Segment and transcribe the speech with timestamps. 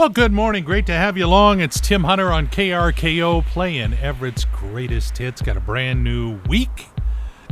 [0.00, 0.64] Well, good morning.
[0.64, 1.60] Great to have you along.
[1.60, 5.42] It's Tim Hunter on KRKO playing Everett's greatest hits.
[5.42, 6.86] Got a brand new week,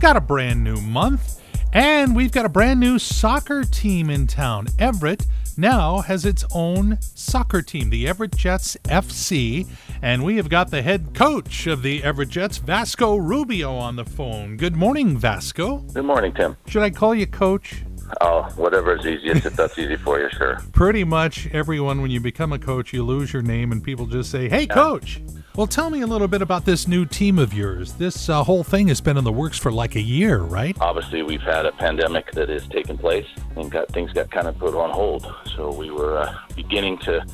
[0.01, 1.43] got a brand new month,
[1.75, 4.69] and we've got a brand new soccer team in town.
[4.79, 5.27] Everett
[5.59, 9.69] now has its own soccer team, the Everett Jets FC,
[10.01, 14.07] and we have got the head coach of the Everett Jets, Vasco Rubio, on the
[14.07, 14.57] phone.
[14.57, 15.81] Good morning, Vasco.
[15.93, 16.57] Good morning, Tim.
[16.67, 17.85] Should I call you coach?
[18.21, 20.61] Oh, whatever is easiest, if that's easy for you, sure.
[20.73, 24.31] Pretty much everyone, when you become a coach, you lose your name and people just
[24.31, 25.21] say, hey, coach.
[25.57, 27.95] Well, tell me a little bit about this new team of yours.
[27.95, 30.77] This uh, whole thing has been in the works for like a year, right?
[30.81, 33.27] Obviously, we've had a pandemic that has taken place
[33.57, 35.27] and got things got kind of put on hold.
[35.57, 37.27] So we were uh, beginning to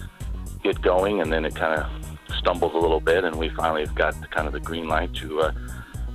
[0.62, 3.94] get going, and then it kind of stumbled a little bit, and we finally have
[3.94, 5.52] got kind of the green light to uh,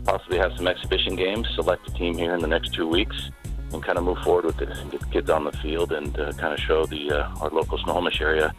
[0.03, 3.29] possibly have some exhibition games, select a team here in the next two weeks,
[3.73, 6.31] and kind of move forward with this and get kids on the field and uh,
[6.33, 8.53] kind of show the uh, our local Snohomish area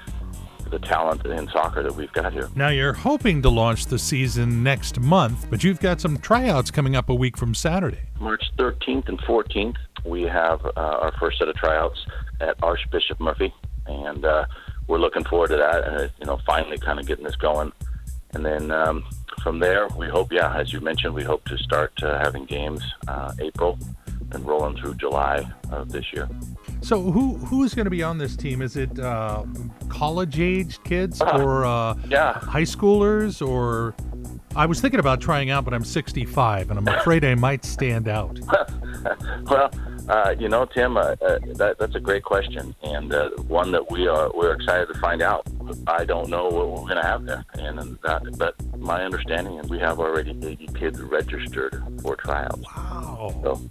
[0.70, 2.48] the talent in soccer that we've got here.
[2.54, 6.96] Now, you're hoping to launch the season next month, but you've got some tryouts coming
[6.96, 8.02] up a week from Saturday.
[8.18, 11.98] March 13th and 14th, we have uh, our first set of tryouts
[12.40, 13.52] at Archbishop Murphy,
[13.86, 14.46] and uh,
[14.86, 15.84] we're looking forward to that.
[15.84, 17.72] And uh, you know, finally, kind of getting this going,
[18.32, 19.04] and then um,
[19.42, 22.82] from there, we hope, yeah, as you mentioned, we hope to start uh, having games
[23.08, 23.78] uh, April
[24.32, 26.28] and rolling through July of this year.
[26.82, 28.62] So, who who is going to be on this team?
[28.62, 29.44] Is it uh,
[29.88, 32.34] college-aged kids or uh, Yeah.
[32.34, 33.46] high schoolers?
[33.46, 33.94] Or
[34.56, 38.08] I was thinking about trying out, but I'm 65, and I'm afraid I might stand
[38.08, 38.38] out.
[39.50, 39.70] well,
[40.08, 43.90] uh, you know, Tim, uh, uh, that, that's a great question, and uh, one that
[43.90, 45.46] we are we're excited to find out.
[45.86, 49.58] I don't know what we're going to have there, and, and that, but my understanding
[49.58, 52.62] is we have already 80 kids registered for tryouts.
[52.74, 53.38] Wow.
[53.44, 53.70] So,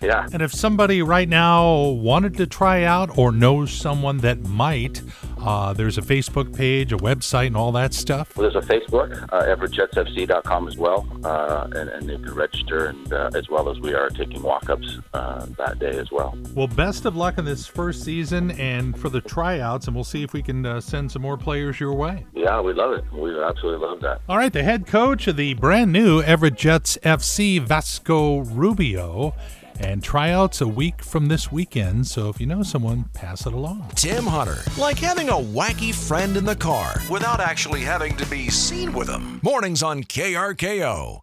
[0.00, 5.02] yeah, And if somebody right now wanted to try out or knows someone that might,
[5.38, 8.36] uh, there's a Facebook page, a website, and all that stuff.
[8.36, 13.12] well, there's a Facebook, uh, EverettJetsFC.com as well, uh, and, and you can register, and
[13.12, 16.36] uh, as well as we are taking walk-ups uh, that day as well.
[16.54, 20.22] Well, best of luck in this first season and for the tryouts, and we'll see
[20.22, 22.26] if we can uh, send some more players your way.
[22.34, 23.04] Yeah, we love it.
[23.12, 24.20] We absolutely love that.
[24.28, 29.34] All right, the head coach of the brand new Everett Jets FC, Vasco Rubio,
[29.80, 32.06] and tryouts a week from this weekend.
[32.06, 33.90] So if you know someone, pass it along.
[33.94, 38.48] Tim Hunter, like having a wacky friend in the car without actually having to be
[38.48, 39.40] seen with them.
[39.42, 41.20] Mornings on KRKO.